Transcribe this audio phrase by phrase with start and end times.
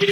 [0.00, 0.06] 节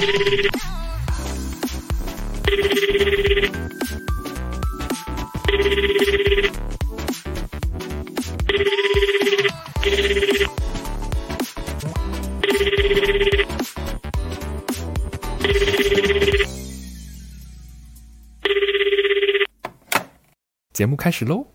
[20.84, 21.47] 目开始喽。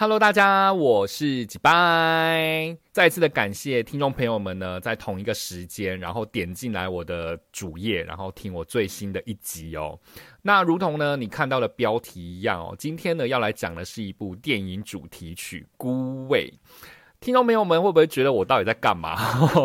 [0.00, 2.76] ！Hello，大家，我是吉拜。
[2.92, 9.98] 再次的感谢听众朋友们呢，在同一个时间，然后点进来我的主页，然后听我最新的一集哦。
[10.40, 16.48] 那如同呢你看到的标题一样哦，今天呢要来讲的是一部电影主题曲《孤味》。
[17.20, 19.16] 听众朋友们会不会觉得我到底在干嘛？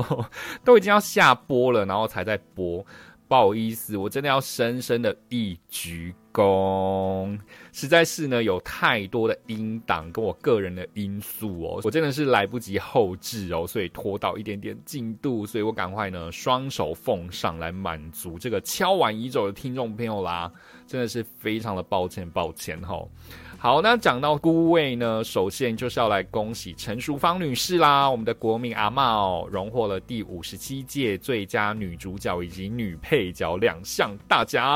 [0.66, 2.84] 都已经要下播了，然后才在播。
[3.28, 7.40] 不好意思，我真的要深深的一鞠躬。
[7.72, 20.52] 实在是呢，有太多的音档跟我个人的因素哦，我真的是来不及后置哦，所以拖到一点点进度，所以我赶快呢双手奉上来满足这个敲完已久的听众朋友啦，
[20.86, 23.04] 真的是非常的抱歉，抱歉哈。
[23.64, 34.68] 好，那讲到孤位呢，首先就是要来恭喜陈淑芳女士啦，我们的国民阿嬷荣获了第五十七届最佳女主角以及女配角两项大奖，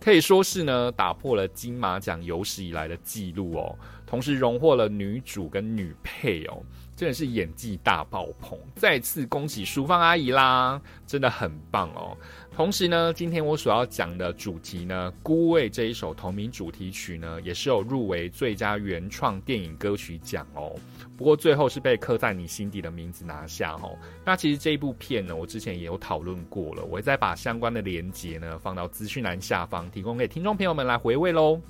[0.00, 6.62] 可以说是呢打破了金马奖有史以来的记录哦，同时荣获了女主跟女配哦，
[6.98, 12.16] 真的是演技大爆棚，再次恭喜淑芳阿姨啦，真的很棒哦。
[12.56, 20.74] 同时呢，今天我所要讲的主题呢，《孤味》这一首同名主题曲呢，也是有入围最佳原创电影歌曲奖哦。
[21.16, 23.96] 不过最后是被刻在你心底的名字拿下哦。
[24.24, 31.60] 那其实这一部片呢，我之前也有讨论过了，我会再把相关的连接呢放到资讯栏下方，提供给听众朋友们来回味喽。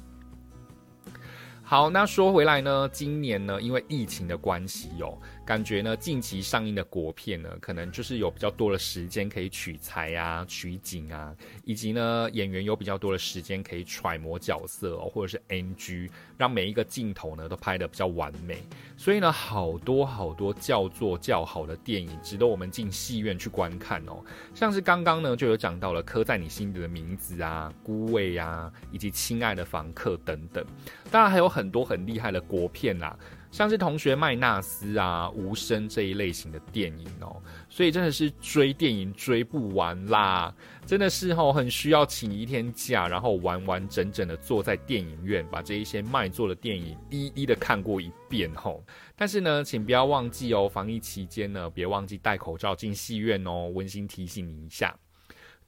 [1.71, 5.19] 好，那说回来呢，今年呢，因为疫情的关系哦。
[5.49, 18.63] 感觉呢，近期上映的国片呢，可能就是有比较多的时间可以取材啊、取景啊，以及呢，演员有比较多的时间可以揣摩角色哦，或者是 NG，让每一个镜头呢都拍得比较完美。
[18.99, 24.23] 所以呢，好多好多叫做较好的电影，值得我们进戏院去观看哦。
[24.55, 30.63] 像是刚刚呢就有讲到了《刻在你心底的名字》啊，《孤味》啊，以及《亲爱的房客》等等。
[31.11, 33.19] 当然还有很多很厉害的国片啦。
[33.51, 40.55] 像是同学麦纳斯啊、无声这一类型的电影哦，所以真的是追电影追不完啦，
[40.87, 48.85] 真的是吼很需要请一天假，然后完完整整的坐在电影院，把这一些卖座的电影一一的看过一遍吼。
[49.17, 54.95] 但是呢，请不要忘记哦，防疫期间呢，别忘记戴口罩进戏院哦，温馨提醒你一下。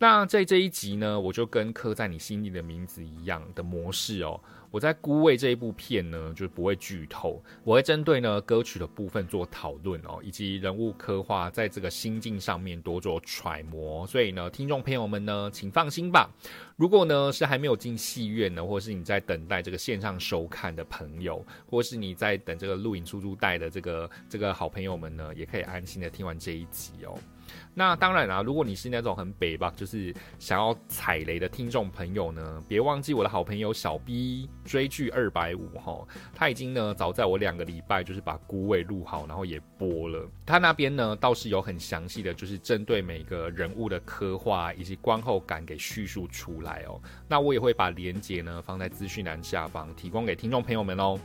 [0.03, 4.41] 那在这一集呢，我就跟刻在你心里的名字一样的模式哦。
[4.71, 14.07] 我在《孤味》这一部片呢，就是不会剧透，我会针对呢歌曲的部分做讨论哦，以及人物刻画，在这个心境上面多做揣摩。
[14.07, 16.31] 所以呢，听众朋友们呢，请放心吧。
[16.77, 27.19] 如果呢是还没有进戏院呢，或是你在等待这个线上收看的朋友，或是你在等这个录影出租带的这个这个好朋友们呢，也可以安心的听完这一集哦。
[27.73, 40.29] 那当然啦，如果你是那种很北吧，就是想要踩雷的听众朋友呢，别忘记我的好朋友小 B 追剧二百五哈，他已经呢早在我两个礼拜就是把孤味录好，然后也播了。
[40.45, 47.01] 他那边呢倒是有很详细的，就是针对每个人物的刻画以及观后感给叙述出来哦。
[47.29, 51.19] 那我也会把连接呢放在资讯栏下方，提供给听众朋友们哦。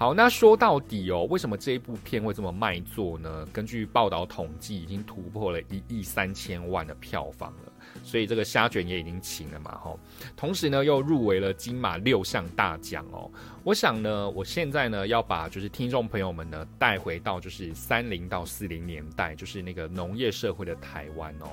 [0.00, 3.46] 好，那说到底哦，为什么这一部片会这么卖座呢？
[3.52, 7.72] 根据报道统计，已经突破了一亿三千万的票房了，
[8.02, 10.00] 所以这个虾卷也已经请了嘛，吼。
[10.34, 13.30] 同时呢，又入围了金马六项大奖哦。
[13.62, 21.48] 我想呢，我现在呢要把就是听众朋友们呢带回到就是三零到四零年代，就是那个农业社会的台湾哦。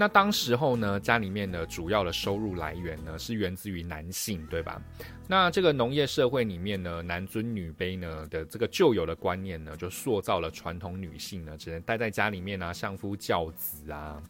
[0.00, 4.80] 那当时候呢，家里面的主要的收入来源呢是源自于男性，对吧？
[5.26, 14.22] 那这个农业社会里面呢，男尊女卑呢的这个旧有的观念呢，就塑造了传统女性呢只能待在家里面啊，相夫教子啊。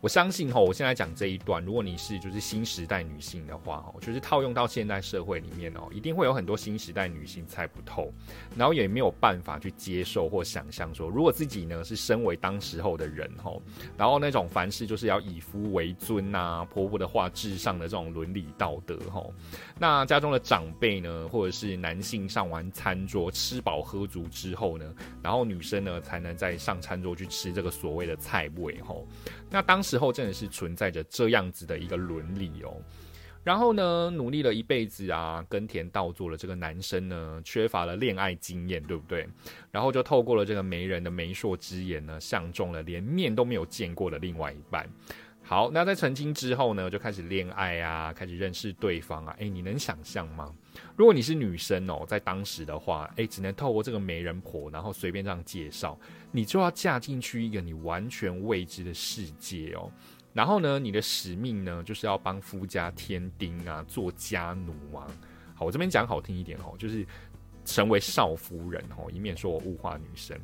[0.00, 8.12] 我相信哈，我现在讲这一段，如果你是就是新时代女性的话，哦，就是套用到现代社会里面哦，一定会有很多新时代女性猜不透，
[8.56, 13.52] 然后也没有办法去接受或想象说，如果自己呢是身为当时候的人哈，
[13.96, 19.24] 然后那种凡事就是要以夫为尊呐，婆婆的话至上的这种伦理道德哈，
[19.78, 28.94] 那家中的长辈呢，或者是男性上完餐桌吃饱喝足之后呢，然后女生呢才能再上餐桌去吃这个所谓的菜味哈，
[29.50, 32.76] 那当时候真的是存在着这样子的一个伦理哦，
[33.44, 39.28] 然后呢，努力了一辈子啊，耕田稻作的这个男生呢，缺乏了恋爱经验，对不对？
[39.70, 44.88] 然后就透过了这个媒人的媒妁之言呢，相中了连面都没有见过的另外一半。
[45.48, 49.32] 好，那在成亲之后呢，就开始恋爱啊，开始认识对方啊。
[49.38, 50.52] 诶，你能想象吗？
[50.96, 55.96] 如果你是女生哦，在当时的话，诶，只能透过这个媒人婆，然后随便这样介绍，
[56.32, 59.88] 你就要嫁进去一个你完全未知的世界哦。
[60.32, 65.06] 然后呢，你的使命呢，就是要帮夫家添丁啊，做家奴啊。
[65.54, 67.06] 好，我这边讲好听一点哦，就是。
[67.66, 70.38] 成为少夫人哦，以免说我物化女生。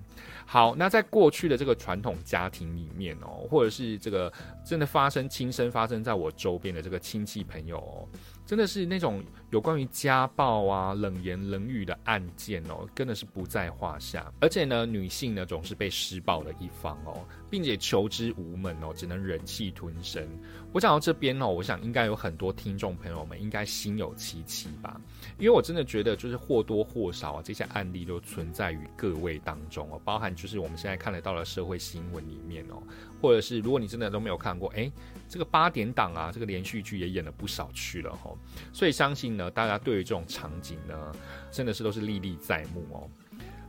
[0.45, 4.31] 好，那在过去的这个传统家庭里面哦，或者是这个
[4.63, 8.09] 真的发生亲身发生在我周边的这个亲戚朋友哦。
[8.53, 14.31] 真的是那种有关于家暴啊、冷言冷语的案件哦，真的是不在话下。
[14.41, 20.23] 而且呢，女性呢总是被施暴的一方哦，并且求之无门哦，只能忍气吞声。
[20.71, 25.01] 我讲到这边哦，我想应该有很多听众朋友们应该心有戚戚吧，
[25.39, 32.83] 因为我真的觉得就是或多或少啊，这些案例都存在于各位当中哦，包含就是我们现在看得到的社会新闻里面哦。
[33.23, 34.91] 或者是如果你真的都没有看过，哎，
[35.29, 38.33] 这个八点档啊，这个连续剧也演了不少去了哈，
[38.73, 41.13] 所以相信呢，大家对于这种场景呢，
[41.51, 43.09] 真的是都是历历在目哦。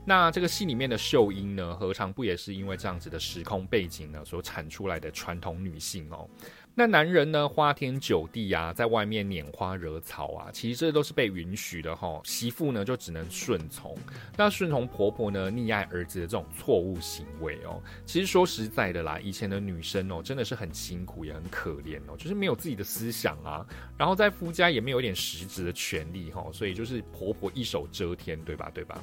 [0.06, 6.28] 那这个戏里面的秀英呢，何尝不也是因为这样子的时空背景呢，所产出来的传统女性哦？
[6.76, 12.20] 那男人呢，花天酒地啊，在外面拈花惹草啊，其实这都是被允许的哈。
[12.24, 13.96] 媳妇呢，就只能顺从。
[14.36, 23.66] 那顺从婆婆呢，溺爱儿子的这种错误行为哦，其实说实在的啦，以前的女生哦，真的是很辛苦，也很可怜哦，就是没有自己的思想啊，
[23.96, 28.72] 然后在夫家也没有一点实质的权利哈，所以就是婆婆一手遮天，对吧？
[28.74, 29.00] 对吧？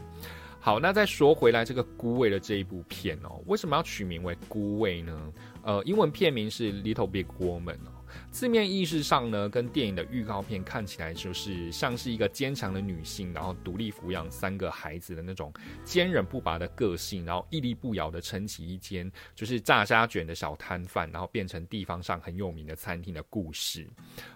[0.63, 5.33] 好，那再说回来，这个孤味的这一部片哦，为什么要取名为孤味呢？
[5.63, 8.00] 呃，英文片名是 Little Big Woman 哦，
[8.31, 15.53] 字面意思上呢，跟电影的预告片看起来就是像是一个坚强的女性，然后独立抚养三个孩子的那种
[15.85, 23.89] 坚韧不拔的个性，然后屹立不摇的撑起一间就是炸虾卷的小摊贩，然后变成地方上很有名的餐厅的故事。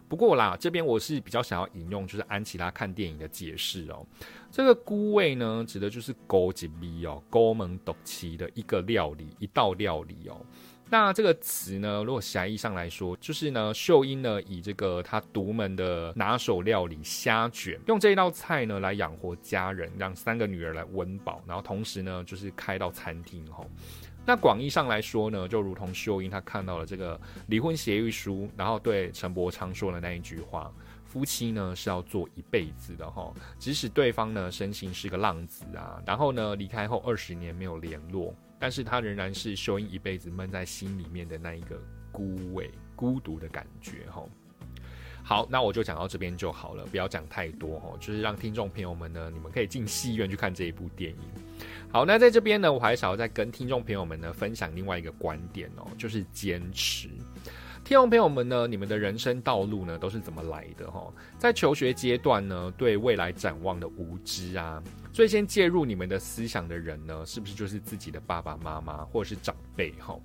[0.08, 4.06] 不过啦，这边我是比较想要引用就是安琪拉看电影的解释哦。
[4.50, 10.44] 这个菇味呢，指的就是高级米哦，高门独奇的一个料理，一道料理哦。
[10.90, 23.64] 那这个词呢，如果狭义上来说，就是呢，秀英呢以这个她独门的拿手料理虾卷，用这一道菜呢来养活家人，让三个女儿来温饱，然后同时呢就是开到餐厅哈。
[24.26, 30.72] 那广义上来说呢，就如同秀英她看到了这个离婚协议书，然后对陈伯昌说的那一句话。
[31.04, 38.34] 夫妻呢是要做一辈子的哈，即使对方呢身形是个浪子啊，然后呢离开后二十年没有联络，
[38.64, 41.78] 但是他仍然是秀英一辈子闷在心里面的那一个
[42.10, 44.24] 孤味、孤独的感觉哈。
[45.22, 51.18] 好，那我就讲到这边就好了，不要讲太多哈，就是让听众朋友们呢，你们可以进戏院去看这一部电影。
[51.92, 57.10] 好，那在这边呢，我还想要再跟听众朋友们呢分享另外一个观点哦，就是坚持。
[57.84, 61.12] 听众朋友们呢，你们的人生道路呢都是怎么来的哈？
[61.38, 64.82] 在求学阶段呢，对未来展望的无知啊，
[65.14, 70.18] 最先介入你们的思想的人呢，是不是就是自己的爸爸妈妈或者是长辈哈？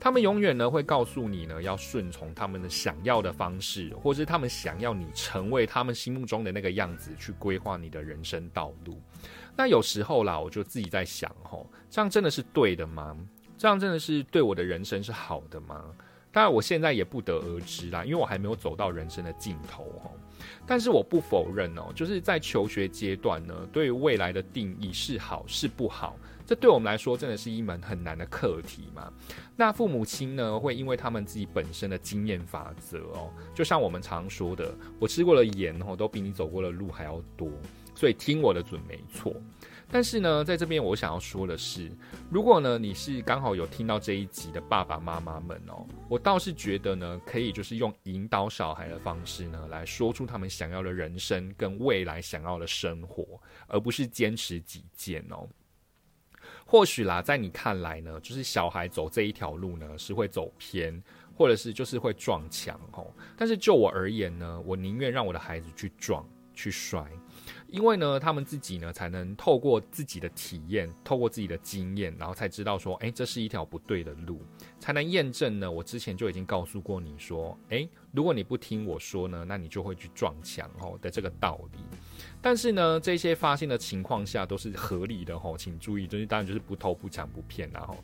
[0.00, 9.00] 他们永远呢会告诉你呢，要顺从他们的想要的方式，或是他们想要你成为他们心目中的那个样子去规划你的人生道路。
[9.56, 13.16] 那有时候啦，我就自己在想哈，这样真的是对的吗？
[13.56, 15.84] 这样真的是对我的人生是好的吗？
[16.32, 20.10] 当然，我现在也不得而知啦，因为我还没有走到人生的尽头哈。
[20.66, 29.12] 但是我不否认哦，就是在求学阶段呢，对于未来的定义是好是不好，这对我们来说真的是一门很难的课题嘛。
[29.54, 37.50] 那父母亲呢，会因为他们自己本身的经验法则哦，就像我们常说的，我吃过的盐哦，都比你走过的路还要多，
[37.94, 39.34] 所以听我的准没错。
[39.92, 41.92] 但是呢，在这边我想要说的是，
[42.30, 55.46] 如果呢你是刚好有听到这一集的爸爸妈妈们哦，我倒是觉得呢，可以就是用引导小孩的方式呢，来说出他们想要的人生跟未来想要的生活，而不是坚持己见哦。
[56.64, 61.02] 或许啦，在你看来呢，就是小孩走这一条路呢是会走偏，
[61.36, 63.12] 或者是就是会撞墙哦。
[63.36, 67.04] 但是就我而言呢，我宁愿让我的孩子去撞去摔。
[67.72, 74.42] 因为呢，他们自己呢，才能透过自己的体验，透过自己的经验，然后才知道说，哎，这是一条不对的路，
[74.78, 75.70] 才能验证呢。
[75.70, 81.78] 我之前就已经告诉过你说，哎，如果你不听我说呢，那你就会去撞墙哦的这个道理。
[82.40, 87.96] 但是呢，这些发现的情况下都是合理的吼，请注意，就是当然就是不偷不抢不骗然后，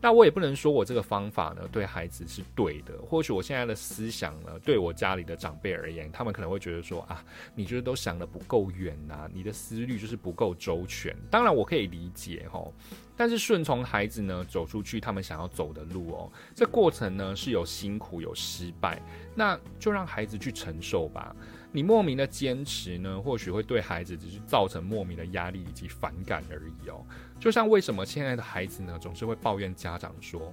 [0.00, 7.22] 那我也不能说我这个方法呢对孩子是对的，或许我现在的思想呢，对我家里的长辈而言，他们可能会觉得说啊，
[7.54, 11.14] 你就是都想的不够远呐，你的思虑就是不够周全。
[11.30, 12.72] 当然我可以理解吼，
[13.16, 19.00] 但是顺从孩子呢走出去他们想要走的路哦，这过程呢是有辛苦有失败，
[19.34, 21.34] 那就让孩子去承受吧。
[21.74, 27.02] 你莫名的坚持呢，或许会对孩子只是造成莫名的压力以及反感而已哦。
[27.40, 30.52] 就像为什么现在的孩子呢，总是会抱怨家长说，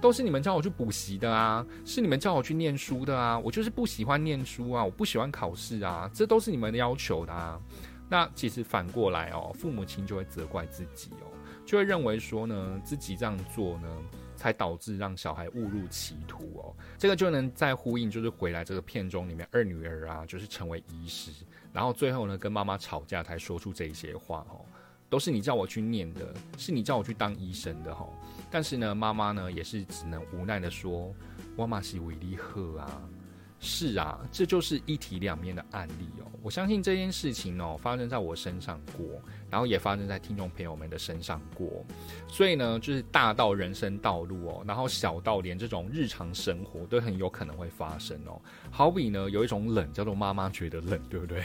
[0.00, 7.60] 都是你们叫我去补习的啊，是你们叫我去念书的啊，我就是不喜欢念书啊，我不喜欢考试啊，这都是你们的要求的啊。
[8.08, 11.26] 那其实反过来哦，父母亲就会责怪自己哦，
[11.70, 13.88] 就会认为说呢，自己这样做呢。
[14.34, 21.30] 才导致让小孩误入歧途哦，这个就能再呼应，就是回来这个片中里面二女儿啊，就是成为医师，
[21.74, 24.64] 然后最后呢跟妈妈吵架才说出这些话哦，
[25.10, 28.08] 都是你叫我去念的，是你叫我去当医生的哈，
[28.50, 31.14] 但是呢妈妈呢也是只能无奈的说，
[31.54, 33.02] 我妈是维利赫啊。
[33.60, 36.26] 是啊，这就是一体两面的案例哦。
[36.42, 39.04] 我相信这件事情哦，发生在我身上过，
[39.50, 41.84] 然后也发生在听众朋友们的身上过。
[42.26, 48.40] 所以呢，就是大到人生道路哦，然后小到连这种日常生活都很有可能会发生哦。
[48.70, 51.44] 好比呢，有一种冷叫做妈妈觉得冷，对不对？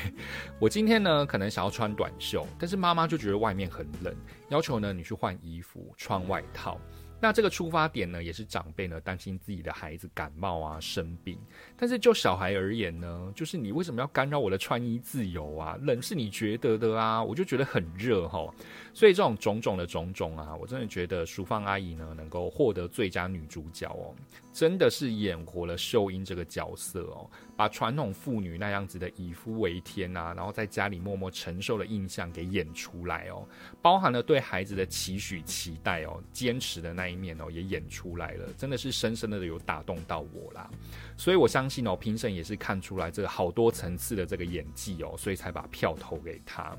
[0.57, 4.15] 我今天呢，可能想要穿短袖，但是妈妈就觉得外面很冷，
[4.47, 6.79] 要求呢你去换衣服，穿外套。
[7.25, 11.35] 那这个出发点呢，也是长辈呢担心自己的孩子感冒啊生病，
[11.75, 15.75] 但是就小孩而言呢，就是你为什么要干扰我的穿衣自由啊？
[15.81, 18.47] 冷是你觉得的啊，我就觉得很热哈。
[18.93, 24.13] 所以这种种种的种种啊，我真的觉得淑芳阿姨呢能够获得最佳女主角哦，
[24.53, 27.27] 真的是演活了秀英这个角色哦。
[27.55, 33.47] 把传统妇女那样子的以夫为天啊，然后在家里默默承受的印象给演出来哦，
[33.81, 40.69] 包含了对孩子的期许、期待哦，坚持的那一面哦，也演出来了，真的是深深的有打动到我啦。
[41.15, 46.75] 所以我相信哦，评审也是看出来这个好多层次的这个演技哦，所以才把票投给他。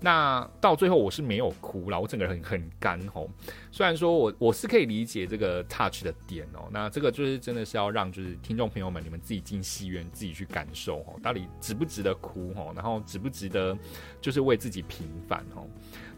[0.00, 3.28] 那到最后我是没有哭了，我整个人很干吼。
[3.72, 13.76] 虽然说我我是可以理解这个 touch 的点哦，那这个就是真的是要让就是听众朋友们你们自己进戏院自己去感受哦，到底值不值得哭吼，然后值不值得
[14.20, 15.66] 就是为自己平反哦。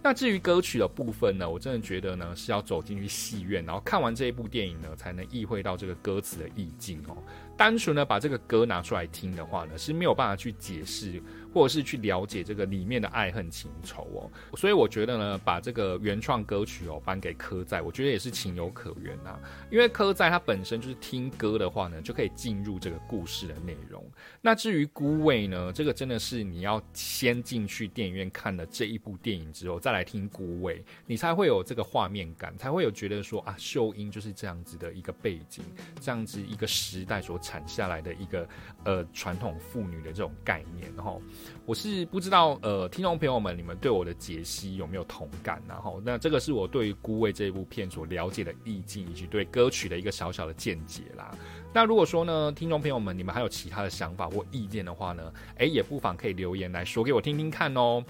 [0.03, 7.17] 那至于歌曲的部分呢，我真的觉得呢是要走进去戏院，然后看完这一部电影呢，才能意会到这个歌词的意境哦。
[7.55, 11.23] 单纯的把这个歌拿出来听的话呢，是没有办法去解释。
[11.53, 19.39] 或者是去了解这个里面的爱恨情仇哦，所以我觉得呢，把这个原创歌曲哦颁给柯在，我觉得也是情有可原呐。
[19.71, 24.05] 因为柯在他本身就是听歌的话呢，就可以进入这个故事的内容。
[24.41, 35.65] 那至于孤味呢，这个真的是你要先进去电影院看了这一部电影之后，再来听孤味，你才会有这个画面感，才会有觉得说啊，秀英就是这样子的一个背景，
[36.01, 38.49] 这样子一个时代所产下来的一个
[38.85, 41.21] 呃传统妇女的这种概念，然后。
[41.67, 45.63] 我是不知道，呃，听众朋友们，你们对我的解析有没有同感？
[45.69, 51.31] 然后，那这个是我对于《孤味》这部片所了解的意境，以及对歌曲的一个小小的见解啦。
[51.73, 58.03] 那如果说呢，听众朋友们，你们还有其他的想法或意见的话呢，诶，也不妨可以留言来说给我听听看哦。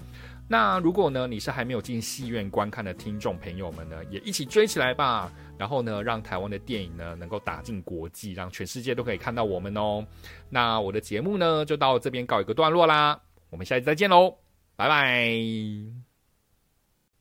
[0.51, 5.31] 那如果呢，你是还没有进戏院观看的听众朋友们呢，也一起追起来吧。
[5.57, 10.05] 然后呢，让台湾的电影呢能够打进国际，让全世界都可以看到我们哦。
[10.49, 13.17] 那我的节目呢，就到这边告一个段落啦。
[13.49, 14.35] 我们下期再见喽，
[14.75, 16.10] 拜拜。